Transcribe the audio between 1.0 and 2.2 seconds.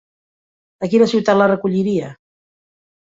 ciutat la recolliria?